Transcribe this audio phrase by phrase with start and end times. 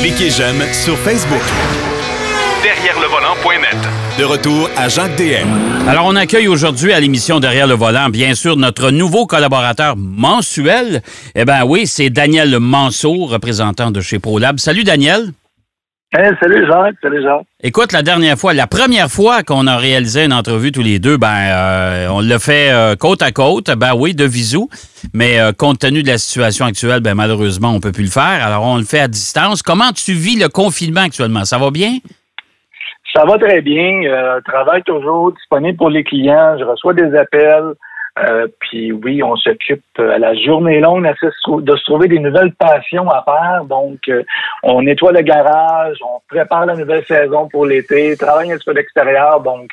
[0.00, 1.42] Cliquez j'aime sur Facebook.
[2.62, 3.76] Derrière le volant.net.
[4.18, 5.88] De retour à Jacques DM.
[5.88, 11.02] Alors, on accueille aujourd'hui à l'émission Derrière le volant, bien sûr, notre nouveau collaborateur mensuel.
[11.34, 14.58] Eh bien oui, c'est Daniel Manceau, représentant de chez ProLab.
[14.58, 15.32] Salut Daniel.
[16.12, 17.46] Salut Jacques, salut Jacques.
[17.62, 21.16] Écoute, la dernière fois, la première fois qu'on a réalisé une entrevue tous les deux,
[21.16, 24.68] ben, euh, on l'a fait euh, côte à côte, ben oui, de visou.
[25.14, 28.44] Mais euh, compte tenu de la situation actuelle, ben malheureusement, on peut plus le faire.
[28.44, 29.62] Alors, on le fait à distance.
[29.62, 31.44] Comment tu vis le confinement actuellement?
[31.44, 31.98] Ça va bien?
[33.14, 34.02] Ça va très bien.
[34.04, 36.56] Euh, travaille toujours disponible pour les clients.
[36.58, 37.74] Je reçois des appels.
[38.18, 42.52] Euh, puis oui, on s'occupe euh, à la journée longue de se trouver des nouvelles
[42.54, 43.64] passions à faire.
[43.64, 44.22] Donc, euh,
[44.62, 48.72] on nettoie le garage, on prépare la nouvelle saison pour l'été, travaille un petit peu
[48.72, 49.40] l'extérieur.
[49.40, 49.70] Donc,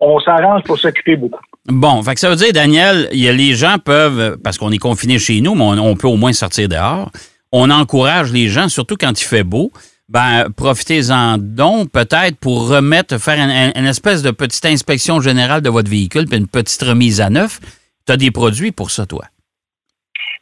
[0.00, 1.40] on s'arrange pour s'occuper beaucoup.
[1.66, 4.78] Bon, fait que ça veut dire, Daniel, y a, les gens peuvent, parce qu'on est
[4.78, 7.10] confiné chez nous, mais on peut au moins sortir dehors.
[7.52, 9.70] On encourage les gens, surtout quand il fait beau
[10.08, 15.90] ben, profitez-en donc peut-être pour remettre, faire une, espèce de petite inspection générale de votre
[15.90, 17.60] véhicule, puis une petite remise à neuf.
[18.06, 19.24] Tu as des produits pour ça, toi?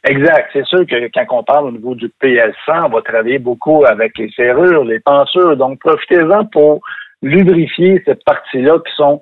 [0.05, 0.49] Exact.
[0.51, 4.17] C'est sûr que quand on parle au niveau du PL100, on va travailler beaucoup avec
[4.17, 5.55] les serrures, les pensures.
[5.55, 6.81] Donc, profitez-en pour
[7.21, 9.21] lubrifier cette partie-là qui sont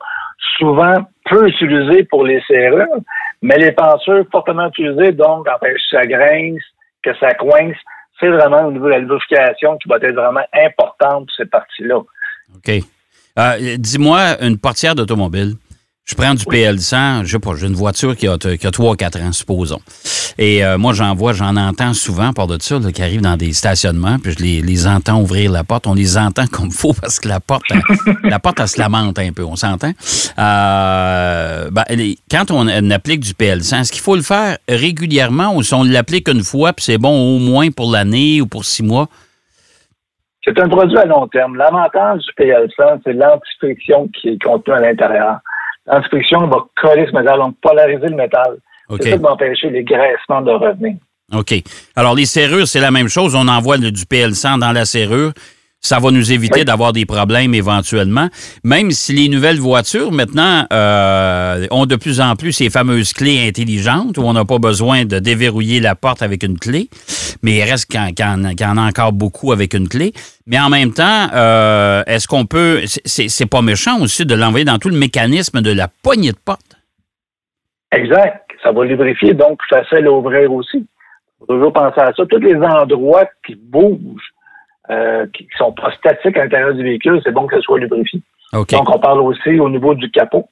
[0.58, 2.88] souvent peu utilisées pour les serrures,
[3.44, 6.64] mais les pensures fortement utilisées, donc, empêchent que ça grince,
[7.04, 7.78] que ça coince
[8.22, 11.98] c'est vraiment au niveau de la lubrification qui va être vraiment importante pour cette partie-là.
[11.98, 12.72] OK.
[13.40, 15.56] Euh, dis-moi, une portière d'automobile,
[16.06, 18.96] je prends du PL100, je sais pas, j'ai une voiture qui a, qui a 3
[18.96, 19.80] 4 ans, supposons.
[20.38, 23.54] Et euh, moi, j'en vois, j'en entends souvent, par de ça, qui arrivent dans des
[23.54, 25.88] stationnements, puis je les, entends ouvrir la porte.
[25.88, 27.64] On les entend comme faut parce que la porte,
[28.24, 29.92] la porte, elle se lamente un peu, on s'entend?
[30.40, 31.84] Euh, ben,
[32.30, 36.28] quand on, applique du PL100, est-ce qu'il faut le faire régulièrement ou si on l'applique
[36.28, 39.08] une fois, puis c'est bon au moins pour l'année ou pour six mois?
[40.44, 41.56] C'est un produit à long terme.
[41.56, 45.38] L'avantage du PL100, c'est l'antifriction qui est contenue à l'intérieur.
[45.92, 48.58] L'inspection va coller ce métal, donc polariser le métal.
[48.90, 50.96] C'est ça qui va empêcher les graissements de revenir.
[51.34, 51.54] OK.
[51.96, 53.36] Alors, les serrures, c'est la même chose.
[53.36, 55.32] On envoie du PL100 dans la serrure.
[55.84, 58.30] Ça va nous éviter d'avoir des problèmes éventuellement.
[58.64, 63.48] Même si les nouvelles voitures, maintenant, euh, ont de plus en plus ces fameuses clés
[63.48, 66.88] intelligentes où on n'a pas besoin de déverrouiller la porte avec une clé,
[67.42, 70.14] mais il reste qu'il y, en a encore beaucoup avec une clé.
[70.46, 72.82] Mais en même temps, euh, est-ce qu'on peut...
[72.86, 76.78] C'est pas méchant aussi de l'envoyer dans tout le mécanisme de la poignée de porte?
[77.92, 78.46] Exact.
[78.64, 80.78] Ça va lubrifier, donc facile à ouvrir aussi.
[80.78, 80.88] Il
[81.40, 82.24] faut toujours penser à ça.
[82.28, 84.31] Tous les endroits qui bougent,
[84.92, 88.22] euh, qui sont pas statiques à l'intérieur du véhicule, c'est bon que ce soit lubrifié.
[88.54, 90.50] Donc, on parle aussi au niveau du capot.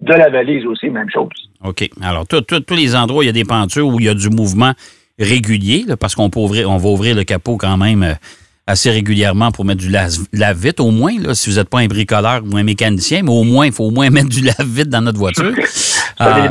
[0.00, 1.28] De la valise aussi, même chose.
[1.64, 1.88] OK.
[2.02, 4.30] Alors, tous les endroits où il y a des pentures, où il y a du
[4.30, 4.72] mouvement
[5.18, 8.14] régulier, parce qu'on peut ouvrir, on va ouvrir le capot quand même euh,
[8.66, 12.42] assez régulièrement pour mettre du lave-vite, au moins, là, si vous n'êtes pas un bricoleur
[12.50, 15.18] ou un mécanicien, mais au moins, il faut au moins mettre du lave-vite dans notre
[15.18, 15.52] voiture.
[16.20, 16.48] Euh,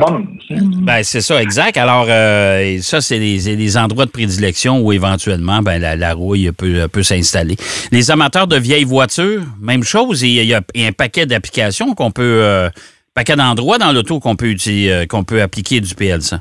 [0.50, 1.76] ben, c'est ça, exact.
[1.76, 7.02] Alors, euh, ça, c'est les, endroits de prédilection où éventuellement ben, la, rouille peut, peut
[7.02, 7.56] s'installer.
[7.92, 10.22] Les amateurs de vieilles voitures, même chose.
[10.22, 12.68] Il y a, un paquet d'applications qu'on peut, euh,
[13.14, 16.38] paquet d'endroits dans l'auto qu'on peut, euh, qu'on peut appliquer du PL100.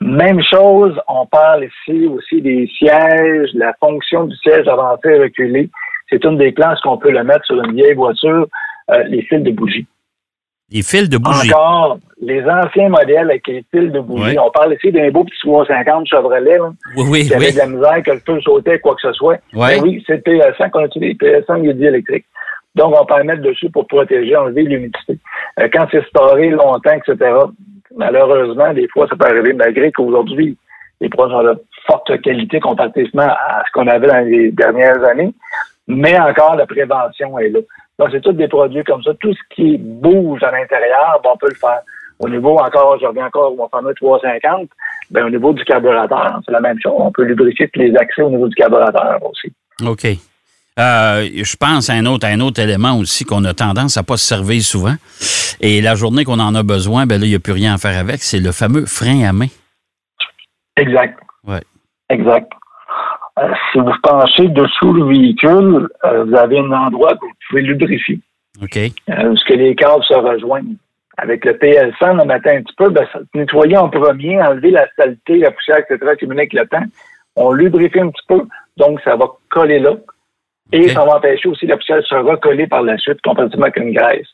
[0.00, 5.70] Même chose, on parle ici aussi des sièges, la fonction du siège avancé et reculé.
[6.08, 8.46] C'est une des classes qu'on peut le mettre sur une vieille voiture,
[8.90, 9.86] euh, les fils de bougie.
[10.70, 11.52] Les fils de bougie.
[11.52, 14.38] Encore, les anciens modèles avec les fils de bougie.
[14.38, 17.66] On parle ici d'un beau petit 350 Chevrolet, là, oui, oui, qui avait de la
[17.66, 19.38] misère, que le feu sautait, quoi que ce soit.
[19.54, 22.26] Oui, ben oui c'est le PS1 qu'on utilise, le PS1 il est électrique.
[22.74, 25.18] Donc, on peut le mettre dessus pour protéger, enlever l'humidité.
[25.58, 27.16] Euh, quand c'est storé longtemps, etc.,
[27.96, 30.56] malheureusement, des fois, ça peut arriver, malgré qu'aujourd'hui,
[31.00, 31.54] les produits sont de
[31.86, 35.32] forte qualité comparativement à ce qu'on avait dans les dernières années.
[35.88, 37.60] Mais encore, la prévention est là.
[37.98, 39.12] Donc, c'est tous des produits comme ça.
[39.20, 41.80] Tout ce qui bouge à l'intérieur, on peut le faire.
[42.20, 44.68] Au niveau encore, je reviens encore au fameux 350,
[45.10, 46.94] ben, au niveau du carburateur, c'est la même chose.
[46.96, 49.52] On peut lubrifier tous les accès au niveau du carburateur aussi.
[49.86, 50.04] OK.
[50.78, 54.16] Euh, je pense à un autre, un autre élément aussi qu'on a tendance à pas
[54.16, 54.94] se servir souvent.
[55.60, 57.78] Et la journée qu'on en a besoin, ben là, il n'y a plus rien à
[57.78, 58.22] faire avec.
[58.22, 59.48] C'est le fameux frein à main.
[60.76, 61.18] Exact.
[61.44, 61.62] Ouais.
[62.10, 62.52] Exact.
[63.38, 67.62] Euh, si vous penchez dessous le véhicule, euh, vous avez un endroit où vous pouvez
[67.62, 68.20] lubrifier.
[68.62, 68.78] OK.
[69.06, 70.76] parce que les câbles se rejoignent.
[71.16, 75.38] Avec le PL100, le matin un petit peu, ben, nettoyer en premier, enlever la saleté,
[75.38, 76.84] la poussière, etc., qui venait avec le temps.
[77.36, 78.42] On lubrifie un petit peu,
[78.76, 79.94] donc ça va coller là.
[80.72, 83.76] Et ça va empêcher aussi la poussière de se recoller par la suite, comparativement avec
[83.78, 84.26] une graisse.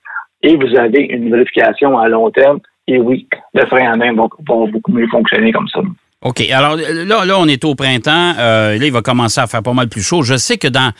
[0.42, 2.60] Et vous avez une vérification à long terme.
[2.86, 5.80] Et oui, le frein à main va, beaucoup mieux fonctionner comme ça.
[6.24, 6.40] OK.
[6.50, 8.34] Alors là, là, on est au printemps.
[8.34, 10.22] là, il va commencer à faire pas mal plus chaud.
[10.22, 10.92] Je sais que dans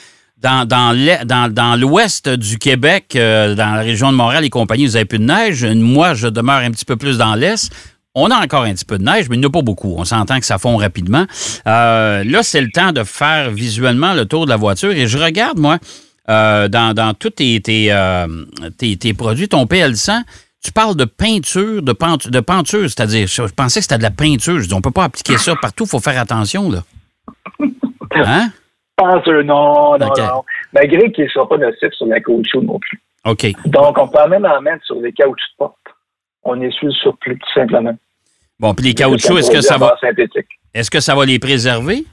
[0.45, 5.19] dans, dans, l'ouest du Québec, dans la région de Montréal et compagnie, vous n'avez plus
[5.19, 5.65] de neige.
[5.65, 7.73] Moi, je demeure un petit peu plus dans l'est.
[8.15, 9.95] On a encore un petit peu de neige, mais il n'y en a pas beaucoup.
[9.97, 11.27] On s'entend que ça fond rapidement.
[11.65, 14.93] là, c'est le temps de faire visuellement le tour de la voiture.
[14.93, 15.79] Et je regarde, moi,
[16.29, 17.91] dans, dans tous tes, tes,
[18.99, 20.23] tes, produits, ton PL100,
[20.65, 24.11] tu parles de peinture, de, peinture, de peinture, c'est-à-dire, je, pensais que c'était de la
[24.11, 24.59] peinture.
[24.61, 26.79] Je dis, on ne peut pas appliquer ça partout, il faut faire attention, là.
[28.17, 28.51] Hein?
[28.97, 30.45] Peinture, non, non, non.
[30.73, 33.03] Malgré qu'il ne soit pas nocif sur la caoutchouc non plus.
[33.25, 33.47] OK.
[33.67, 35.77] Donc, on peut même en mettre sur les caoutchoucs de porte.
[36.45, 37.97] On est sur le surplus, tout simplement.
[38.61, 39.97] Bon, puis les caoutchoucs, est-ce que ça va.
[40.73, 42.05] Est-ce que ça va les préserver?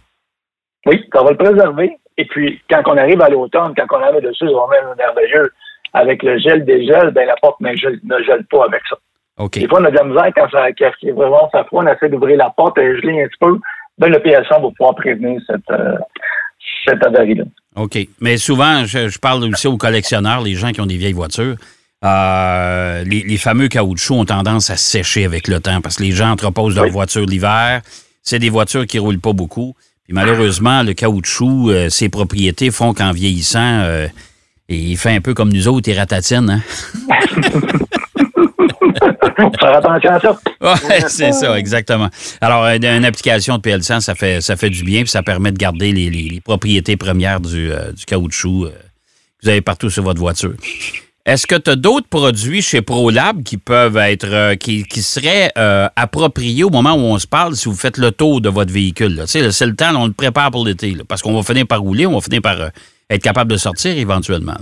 [0.88, 1.98] Oui, ça va le préserver.
[2.18, 5.54] Et puis, quand on arrive à l'automne, quand on arrive dessus, on met un merveilleux
[5.94, 8.98] avec le gel des gels, ben la porte ne gèle, ne gèle pas avec ça.
[9.38, 9.60] OK.
[9.60, 12.10] Des fois, on a de la misère quand ça quand vraiment ça froid, on essaie
[12.10, 13.58] d'ouvrir la porte et geler un petit peu.
[13.98, 15.98] Ben, le PSA va pouvoir prévenir cette, euh,
[16.88, 17.44] cette avarie-là.
[17.76, 17.98] OK.
[18.20, 21.56] Mais souvent, je, parle aussi aux collectionneurs, les gens qui ont des vieilles voitures.
[22.04, 26.32] Euh, les, fameux caoutchoucs ont tendance à sécher avec le temps parce que les gens
[26.32, 27.82] entreposent leur voiture l'hiver.
[28.24, 29.76] C'est des voitures qui roulent pas beaucoup.
[30.06, 33.84] Puis malheureusement, le caoutchouc, euh, ses propriétés font qu'en vieillissant,
[34.72, 36.62] et il fait un peu comme nous autres, il ratatine, hein?
[39.60, 40.40] Faire attention à ça.
[40.62, 42.10] Oui, c'est ça, exactement.
[42.40, 45.58] Alors, une application de PL100, ça fait, ça fait du bien, puis ça permet de
[45.58, 50.54] garder les, propriétés premières du, euh, caoutchouc euh, que vous avez partout sur votre voiture.
[51.26, 55.52] Est-ce que tu as d'autres produits chez ProLab qui peuvent être, euh, qui, seraient
[55.96, 59.24] appropriés au moment où on se parle si vous faites le tour de votre véhicule?
[59.28, 62.14] C'est le temps, on le prépare pour l'été, parce qu'on va finir par rouler, on
[62.14, 62.72] va finir par
[63.12, 64.58] être capable de sortir éventuellement.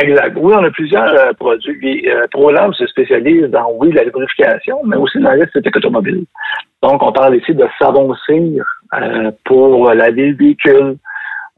[0.00, 0.36] Exact.
[0.40, 2.08] Oui, on a plusieurs euh, produits.
[2.08, 6.24] Euh, ProLab se spécialise dans, oui, la lubrification, mais aussi dans l'esthétique automobile.
[6.82, 8.64] Donc, on parle ici de savon cire
[8.94, 10.96] euh, pour laver le véhicule.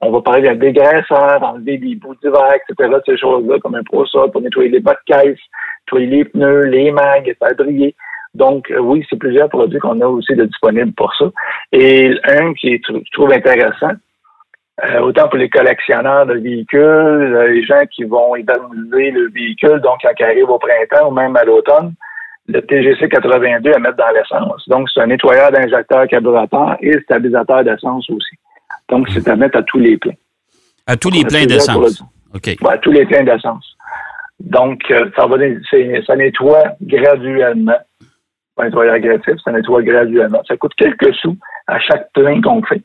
[0.01, 4.31] On va parler d'un dégraisseur, enlever des bouts d'hiver, etc., ces choses-là, comme un ProSol
[4.33, 5.39] pour nettoyer les bas de caisse,
[5.87, 7.95] nettoyer les pneus, les mags, faire briller.
[8.35, 11.27] Donc, euh, oui, c'est plusieurs produits qu'on a aussi de disponibles pour ça.
[11.73, 13.93] Et un qui est, je trouve intéressant,
[14.83, 19.81] euh, autant pour les collectionneurs de véhicules, euh, les gens qui vont évaluer le véhicule,
[19.81, 21.95] donc quand il arrive au printemps ou même à l'automne,
[22.49, 24.69] le TGC 82 à mettre dans l'essence.
[24.69, 28.37] Donc, c'est un nettoyeur d'injecteur carburateur et stabilisateur d'essence aussi.
[28.91, 30.13] Donc, c'est à mettre à tous les pleins.
[30.87, 32.03] À tous les pleins d'essence.
[32.35, 32.57] OK.
[32.69, 33.77] à tous les pleins d'essence.
[34.41, 35.37] Donc, euh, ça, va,
[36.05, 37.79] ça nettoie graduellement.
[38.57, 40.43] Pas un nettoyeur agressif, ça nettoie graduellement.
[40.47, 41.37] Ça coûte quelques sous
[41.69, 42.83] à chaque plein qu'on fait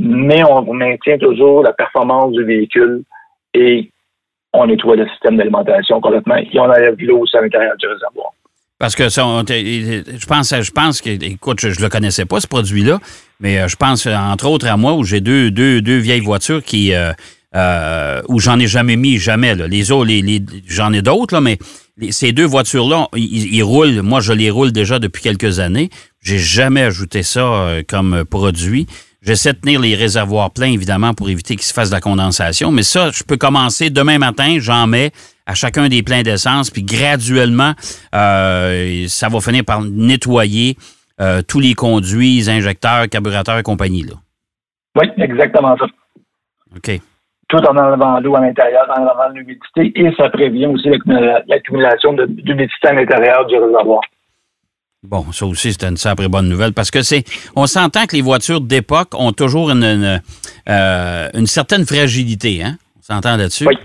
[0.00, 3.02] mais on maintient toujours la performance du véhicule
[3.54, 3.90] et
[4.52, 8.32] on nettoie le système d'alimentation complètement et on enlève l'eau à l'intérieur du réservoir.
[8.78, 12.46] Parce que ça, je pense, je pense que, écoute, je ne le connaissais pas, ce
[12.46, 12.98] produit-là,
[13.38, 16.64] mais euh, je pense, entre autres, à moi, où j'ai deux, deux, deux vieilles voitures
[16.64, 17.12] qui, euh,
[17.54, 19.54] euh, où j'en ai jamais mis, jamais.
[19.54, 21.58] Les autres, les, j'en ai d'autres, là, mais
[22.10, 24.00] ces deux voitures-là, ils, ils, roulent.
[24.00, 25.90] Moi, je les roule déjà depuis quelques années.
[26.22, 28.86] J'ai jamais ajouté ça comme produit.
[29.22, 32.72] J'essaie de tenir les réservoirs pleins, évidemment, pour éviter qu'il se fasse de la condensation.
[32.72, 35.10] Mais ça, je peux commencer demain matin, j'en mets
[35.46, 37.72] à chacun des pleins d'essence, puis graduellement,
[38.14, 40.76] euh, ça va finir par nettoyer
[41.20, 44.02] euh, tous les conduits, injecteurs, carburateurs et compagnie.
[44.02, 44.14] Là.
[44.96, 45.86] Oui, exactement ça.
[46.76, 47.00] OK.
[47.48, 52.88] Tout en enlevant l'eau à l'intérieur, en enlevant l'humidité, et ça prévient aussi l'accumulation d'humidité
[52.88, 54.00] à l'intérieur du réservoir.
[55.02, 57.24] Bon, ça aussi, c'est une sacrée bonne nouvelle parce que c'est.
[57.56, 60.20] On s'entend que les voitures d'époque ont toujours une, une,
[60.68, 62.76] euh, certaine fragilité, hein?
[62.98, 63.66] On s'entend là-dessus?
[63.66, 63.76] Oui.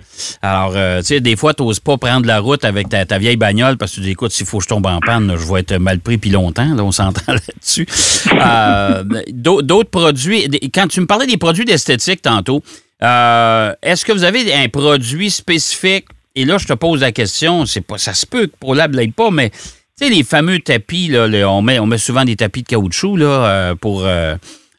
[0.42, 3.38] Alors, euh, tu sais, des fois, tu n'oses pas prendre la route avec ta, vieille
[3.38, 5.62] bagnole parce que tu dis, écoute, s'il faut que je tombe en panne, je vais
[5.62, 6.76] être mal pris puis longtemps.
[6.76, 7.88] Là, on s'entend là-dessus.
[8.34, 10.50] Euh, d'autres produits.
[10.74, 12.62] Quand tu me parlais des produits d'esthétique tantôt,
[13.02, 16.08] est-ce que vous avez un produit spécifique?
[16.36, 18.90] Et là, je te pose la question, c'est pas, ça se peut que pour la
[19.16, 19.52] pas, mais
[19.96, 23.26] sais, les fameux tapis, là, on, met, on met souvent des tapis de caoutchouc là,
[23.26, 24.36] euh, pour euh,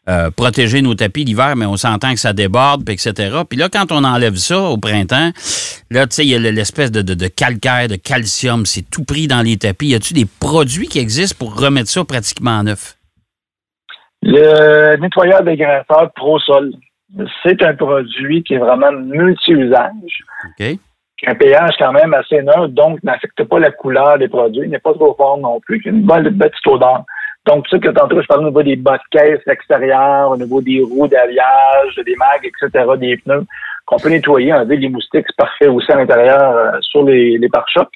[0.09, 3.41] euh, protéger nos tapis l'hiver, mais on s'entend que ça déborde, etc.
[3.49, 5.31] Puis là, quand on enlève ça au printemps,
[5.89, 9.27] là, tu sais, il y a l'espèce de, de, calcaire, de calcium, c'est tout pris
[9.27, 9.87] dans les tapis.
[9.87, 12.95] Y a-tu des produits qui existent pour remettre ça pratiquement neuf?
[14.21, 16.73] Le nettoyeur dégraisseur ProSol,
[17.43, 20.23] c'est un produit qui est vraiment multi-usage.
[20.59, 20.77] OK
[21.25, 24.79] un pH quand même assez neutre, donc n'affecte pas la couleur des produits, il n'est
[24.79, 27.03] pas trop fort non plus, une bonne petite odeur.
[27.45, 30.61] Donc, ça que tantôt, je parle au niveau des bas de caisse extérieures, au niveau
[30.61, 33.45] des roues d'alliage, des mags, etc., des pneus,
[33.85, 37.47] qu'on peut nettoyer, enlever les moustiques, c'est parfait aussi à l'intérieur euh, sur les, les
[37.47, 37.93] pare-chocs.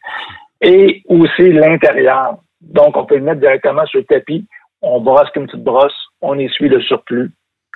[0.61, 2.37] Et aussi l'intérieur.
[2.61, 4.47] Donc, on peut le mettre directement sur le tapis
[4.81, 7.31] on brosse comme une petite brosse, on essuie le surplus,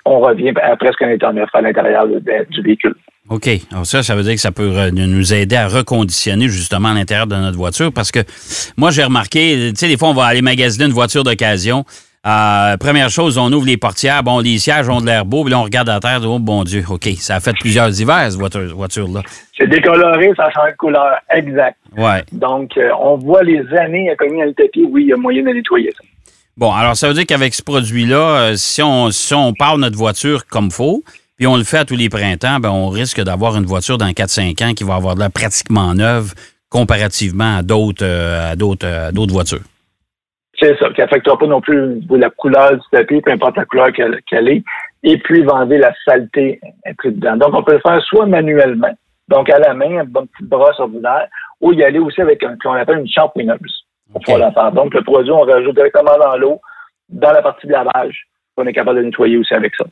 [0.06, 2.94] on revient à presque un état neuf à l'intérieur du véhicule.
[3.28, 3.48] OK.
[3.72, 7.26] Alors ça, ça veut dire que ça peut nous aider à reconditionner justement à l'intérieur
[7.26, 8.20] de notre voiture parce que
[8.76, 11.84] moi, j'ai remarqué, tu sais, des fois, on va aller magasiner une voiture d'occasion.
[12.24, 15.52] Euh, première chose, on ouvre les portières, bon, les sièges ont de l'air beau, puis
[15.52, 18.40] là, on regarde à terre, oh bon Dieu, OK, ça a fait plusieurs hivers, cette
[18.40, 19.22] voiture-là.
[19.56, 21.76] C'est décoloré, ça change de couleur, exact.
[21.96, 22.24] Ouais.
[22.32, 25.16] Donc, euh, on voit les années à cogner dans le tapis, oui, il y a
[25.16, 26.02] moyen de nettoyer ça.
[26.58, 29.98] Bon, alors ça veut dire qu'avec ce produit-là, euh, si, on, si on parle notre
[29.98, 31.02] voiture comme faut,
[31.36, 34.06] puis on le fait à tous les printemps, ben on risque d'avoir une voiture dans
[34.06, 36.32] 4-5 ans qui va avoir de l'air pratiquement neuve
[36.70, 39.60] comparativement à d'autres d'autres d'autres voitures.
[40.58, 43.88] C'est ça, qui n'affectera pas non plus la couleur du tapis, peu importe la couleur
[43.92, 44.64] qu'elle est,
[45.02, 47.36] et puis va enlever la saleté inclus dedans.
[47.36, 48.96] Donc, on peut le faire soit manuellement,
[49.28, 51.28] donc à la main, une bonne petite brosse ordinaire,
[51.60, 54.72] ou y aller aussi avec un qu'on appelle une champouineuse pour pouvoir la faire.
[54.72, 56.60] Donc, le produit, on rajoute directement dans l'eau,
[57.08, 59.84] dans la partie de lavage, on est capable de nettoyer aussi avec ça.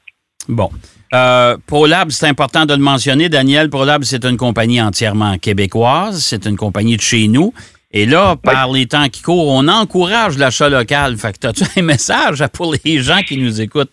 [0.48, 0.68] Bon.
[1.14, 3.70] Euh, ProLab, c'est important de le mentionner, Daniel.
[3.70, 6.18] ProLab, c'est une compagnie entièrement québécoise.
[6.22, 7.52] C'est une compagnie de chez nous.
[7.92, 11.16] Et là, par les temps qui courent, on encourage l'achat local.
[11.16, 13.92] Fait que as-tu un message pour les gens qui nous écoutent?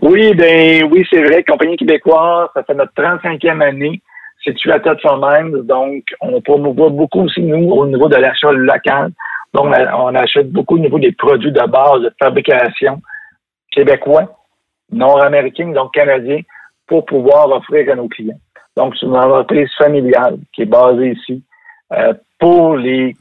[0.00, 1.42] Oui, ben oui, c'est vrai.
[1.42, 4.00] Compagnie québécoise, ça fait notre 35e année.
[4.52, 4.78] Tu à
[5.16, 5.62] Mines.
[5.62, 9.10] Donc, on promouvoit beaucoup aussi, nous, au niveau de l'achat local.
[9.54, 13.00] Donc, on achète beaucoup au niveau des produits de base de fabrication
[13.70, 14.36] québécois,
[14.90, 16.40] nord-américains, donc canadiens,
[16.86, 18.38] pour pouvoir offrir à nos clients.
[18.76, 21.42] Donc, c'est une entreprise familiale qui est basée ici
[21.92, 23.14] euh, pour les,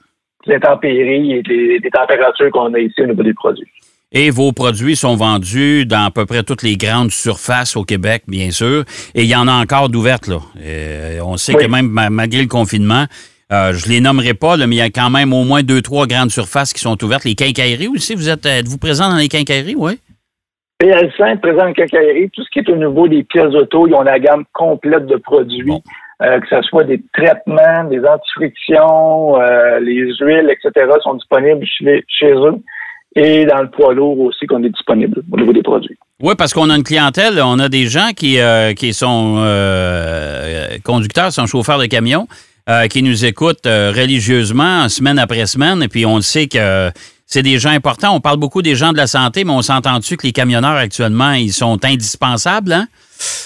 [0.47, 3.71] intempéries et les, températures qu'on a ici au niveau des produits.
[4.13, 8.23] Et vos produits sont vendus dans à peu près toutes les grandes surfaces au Québec,
[8.27, 8.83] bien sûr.
[9.15, 10.37] Et il y en a encore d'ouvertes, là.
[10.63, 13.05] Euh, on sait que même malgré le confinement,
[13.51, 15.81] euh, je ne les nommerai pas, mais il y a quand même au moins deux,
[15.81, 17.25] trois grandes surfaces qui sont ouvertes.
[17.25, 19.99] Les quincailleries aussi, vous êtes, êtes-vous présent dans les quincailleries, oui?
[20.79, 22.29] PL5 présent dans les quincailleries.
[22.29, 25.15] Tout ce qui est au niveau des pièces auto, ils ont la gamme complète de
[25.15, 25.71] produits.
[26.21, 32.31] Euh, que ce soit des traitements, des antifrictions, euh, les huiles, etc., sont disponibles chez,
[32.31, 32.55] eux.
[33.15, 35.97] Et dans le poids lourd aussi, qu'on est disponible au niveau des produits.
[36.21, 39.35] Oui, parce qu'on a une clientèle, on a des gens qui, euh, qui sont
[40.83, 42.27] conducteurs, sont chauffeurs de camions,
[42.89, 46.89] qui nous écoutent religieusement, semaine après semaine, et puis on le sait que
[47.25, 48.15] c'est des gens importants.
[48.15, 51.33] On parle beaucoup des gens de la santé, mais on s'entend-tu que les camionneurs actuellement,
[51.33, 52.87] ils sont indispensables, hein?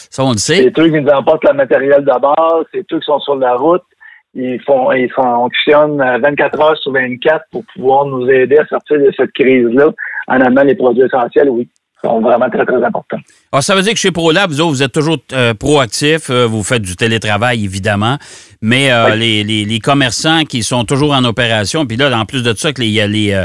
[0.10, 0.64] Ça, on le sait.
[0.64, 3.56] C'est eux qui nous apportent le matériel de base, c'est eux qui sont sur la
[3.56, 3.84] route.
[4.39, 9.12] Ils font, ils fonctionnent 24 heures sur 24 pour pouvoir nous aider à sortir de
[9.17, 9.89] cette crise-là
[10.27, 11.67] en amenant les produits essentiels, oui
[12.03, 13.17] sont vraiment très, très importants.
[13.17, 16.46] Alors, ah, ça veut dire que chez ProLab, vous, vous êtes toujours euh, proactif, euh,
[16.46, 18.17] vous faites du télétravail, évidemment,
[18.62, 22.53] mais euh, les, les, commerçants qui sont toujours en opération, puis là, en plus de
[22.56, 23.44] ça, il y a les,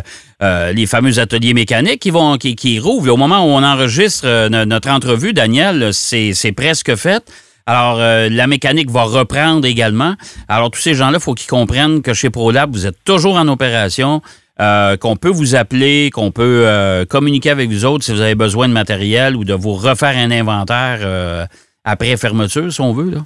[0.74, 3.12] les fameux ateliers mécaniques qui vont qui, qui rouvrent.
[3.12, 7.22] Au moment où on enregistre notre entrevue, Daniel, c'est presque fait.
[7.66, 10.14] Alors, la mécanique va reprendre également.
[10.48, 13.46] Alors, tous ces gens-là, il faut qu'ils comprennent que chez ProLab, vous êtes toujours en
[13.48, 14.20] opération.
[14.60, 18.34] Euh, qu'on peut vous appeler, qu'on peut euh, communiquer avec vous autres si vous avez
[18.34, 21.44] besoin de matériel ou de vous refaire un inventaire euh,
[21.84, 23.10] après fermeture, si on veut.
[23.10, 23.20] Là.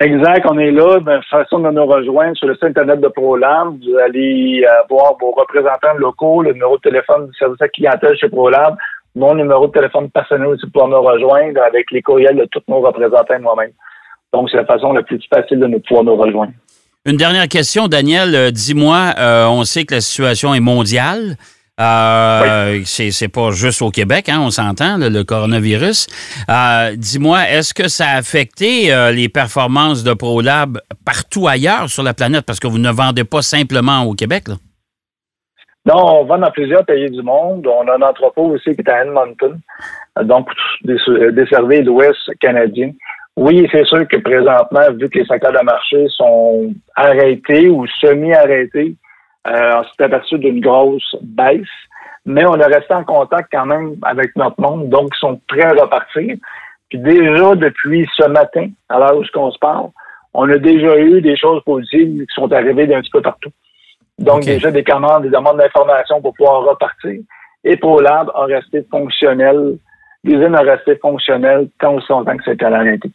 [0.00, 0.98] Exact, on est là.
[0.98, 3.68] De façon de nous rejoindre sur le site Internet de ProLab.
[3.68, 8.28] Vous allez voir vos représentants locaux, le numéro de téléphone du service à clientèle chez
[8.28, 8.76] ProLab,
[9.14, 12.80] mon numéro de téléphone personnel aussi pour me rejoindre avec les courriels de tous nos
[12.80, 13.72] représentants moi-même.
[14.32, 16.52] Donc, c'est la façon la plus facile de nous pouvoir nous rejoindre.
[17.06, 18.34] Une dernière question, Daniel.
[18.34, 21.36] Euh, dis-moi, euh, on sait que la situation est mondiale.
[21.80, 26.08] Euh, C'est pas juste au Québec, hein, on s'entend, le, coronavirus.
[26.50, 32.12] Euh, dis-moi, est-ce que ça a affecté les performances de ProLab partout ailleurs sur la
[32.12, 32.44] planète?
[32.44, 34.48] Parce que vous ne vendez pas simplement au Québec.
[34.48, 34.56] Là.
[35.86, 37.66] Non, on vend dans plusieurs pays du monde.
[37.66, 39.58] On a un entrepôt aussi qui est à Edmonton,
[40.22, 40.48] donc
[40.82, 42.92] desservir l'Ouest canadien.
[43.36, 48.94] Oui, c'est sûr que présentement, vu que les secteurs de marché sont arrêtés ou semi-arrêtés,
[49.46, 51.62] euh, on s'est aperçu d'une grosse baisse,
[52.26, 55.64] mais on a resté en contact quand même avec notre monde, donc ils sont prêts
[55.64, 56.36] à repartir.
[56.90, 59.88] Puis déjà, depuis ce matin, à l'heure où on se parle,
[60.34, 63.50] on a déjà eu des choses positives qui sont arrivées d'un petit peu partout.
[64.20, 67.20] Donc, déjà des commandes, des demandes d'informations pour pouvoir repartir.
[67.64, 69.78] Et ProLab a resté fonctionnel
[70.22, 73.10] L'usine a resté fonctionnelle tant aussi longtemps que c'était à l'arrêté,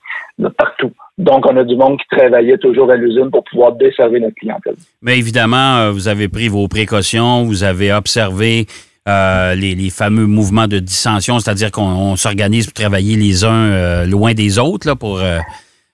[0.57, 0.91] partout.
[1.19, 4.73] Donc, on a du monde qui travaillait toujours à l'usine pour pouvoir desservir notre clientèle.
[5.03, 8.65] Mais évidemment, euh, vous avez pris vos précautions, vous avez observé
[9.07, 14.33] euh, les, fameux mouvements de dissension, c'est-à-dire qu'on s'organise pour travailler les uns euh, loin
[14.33, 15.21] des autres là, pour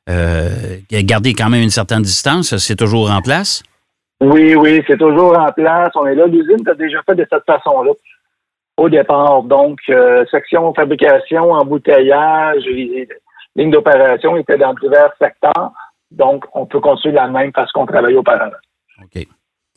[0.08, 2.56] garder quand même une certaine distance.
[2.56, 3.64] C'est toujours en place?
[4.22, 5.92] Oui, oui, c'est toujours en place.
[5.96, 6.28] On est là.
[6.28, 7.92] L'usine a déjà fait de cette façon-là
[8.78, 9.44] au départ.
[9.44, 12.64] Donc, euh, section fabrication, embouteillage,
[13.56, 15.72] ligne d'opération étaient dans divers secteurs.
[16.12, 18.52] Donc, on peut continuer la même parce qu'on travaille auparavant.
[19.02, 19.26] OK.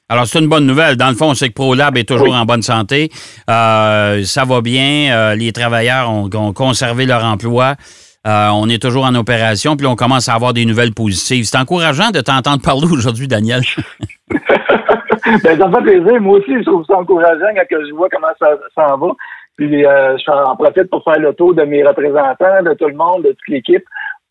[0.08, 0.96] Alors, c'est une bonne nouvelle.
[0.96, 3.10] Dans le fond, on sait que ProLab est toujours en bonne santé.
[3.48, 5.10] Euh, ça va bien.
[5.12, 7.76] Euh, les travailleurs ont, conservé leur emploi.
[8.26, 11.44] Euh, on est toujours en opération, puis on commence à avoir des nouvelles positives.
[11.44, 13.60] C'est encourageant de t'entendre parler aujourd'hui, Daniel.
[14.30, 16.20] ben, ça me fait plaisir.
[16.20, 19.12] Moi aussi, je trouve ça encourageant quand je vois comment ça s'en va.
[19.56, 23.22] Puis je en profite pour faire le tour de mes représentants, de tout le monde,
[23.22, 23.84] de toute l'équipe,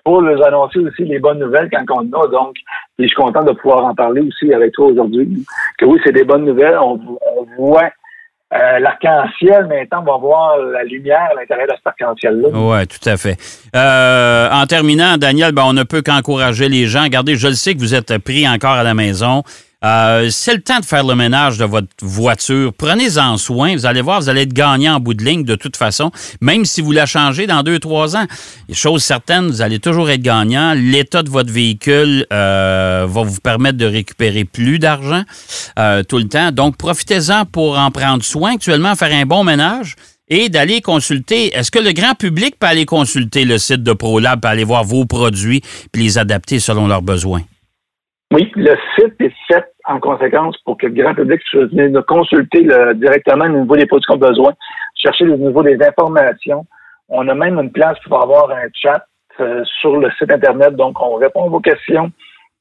[0.03, 2.27] pour leur annoncer aussi les bonnes nouvelles quand on en a.
[2.27, 2.57] Donc,
[3.00, 5.45] je suis content de pouvoir en parler aussi avec toi aujourd'hui.
[5.77, 6.77] Que oui, c'est des bonnes nouvelles.
[6.77, 7.00] On,
[7.57, 7.89] voit
[8.53, 12.50] euh, l'arc-en-ciel, maintenant, on va voir la lumière à l'intérieur de cet arc-en-ciel-là.
[12.53, 13.38] Oui, tout à fait.
[13.75, 17.03] Euh, en terminant, Daniel, ben, on ne peut qu'encourager les gens.
[17.03, 19.43] Regardez, je le sais que vous êtes pris encore à la maison.
[19.83, 22.71] Euh, c'est le temps de faire le ménage de votre voiture.
[22.73, 23.73] Prenez-en soin.
[23.73, 26.11] Vous allez voir, vous allez être gagnant en bout de ligne de toute façon,
[26.41, 28.25] même si vous la changez dans deux, trois ans.
[28.71, 30.73] Chose certaine, vous allez toujours être gagnant.
[30.73, 35.23] L'état de votre véhicule euh, va vous permettre de récupérer plus d'argent
[35.77, 36.51] euh, tout le temps.
[36.51, 39.95] Donc, profitez-en pour en prendre soin, actuellement, faire un bon ménage
[40.29, 41.53] et d'aller consulter.
[41.55, 44.83] Est-ce que le grand public peut aller consulter le site de ProLab, peut aller voir
[44.83, 45.61] vos produits
[45.91, 47.41] puis les adapter selon leurs besoins?
[48.33, 52.67] Oui, le site est fait en conséquence pour que le grand public puisse venir consulter
[52.95, 54.53] directement au niveau des produits qu'on a besoin,
[54.95, 56.65] chercher au niveau des informations.
[57.09, 59.05] On a même une place pour avoir un chat
[59.39, 60.75] euh, sur le site Internet.
[60.75, 62.11] Donc, on répond à vos questions.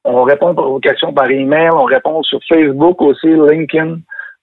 [0.03, 1.69] On répond à vos questions par email.
[1.71, 3.99] On répond sur Facebook aussi, LinkedIn.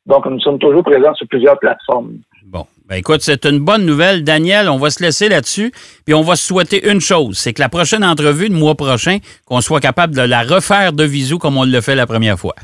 [0.06, 2.18] Donc, nous sommes toujours présents sur plusieurs plateformes.
[2.46, 2.66] Bon.
[2.88, 4.24] Ben écoute, c'est une bonne nouvelle.
[4.24, 5.70] Daniel, on va se laisser là-dessus.
[6.04, 9.18] Puis on va se souhaiter une chose, c'est que la prochaine entrevue, le mois prochain,
[9.44, 12.54] qu'on soit capable de la refaire de visou comme on l'a fait la première fois.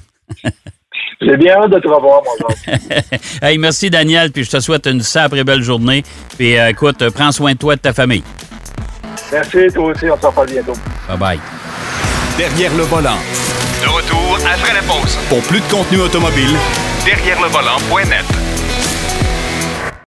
[1.20, 2.76] J'ai bien hâte de te revoir, mon
[3.42, 4.30] hey, merci, Daniel.
[4.32, 6.02] Puis je te souhaite une sacrée belle journée.
[6.36, 8.22] Puis euh, écoute, prends soin de toi et de ta famille.
[9.32, 10.10] Merci, toi aussi.
[10.10, 10.74] On se revoit bientôt.
[11.08, 11.38] Bye-bye.
[12.36, 13.18] Derrière le volant.
[13.80, 15.16] De retour après la pause.
[15.28, 16.54] Pour plus de contenu automobile,
[17.04, 18.55] derrière le volant.net.